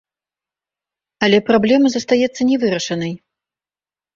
Але 1.27 1.37
праблема 1.49 1.87
застаецца 1.97 2.41
нявырашанай. 2.53 3.13